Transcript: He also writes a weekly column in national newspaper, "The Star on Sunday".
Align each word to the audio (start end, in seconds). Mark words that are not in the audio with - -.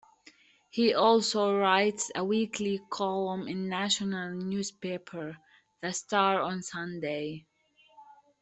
He 0.71 0.95
also 0.95 1.55
writes 1.59 2.11
a 2.15 2.23
weekly 2.25 2.81
column 2.89 3.47
in 3.47 3.69
national 3.69 4.31
newspaper, 4.31 5.37
"The 5.83 5.93
Star 5.93 6.41
on 6.41 6.63
Sunday". 6.63 7.45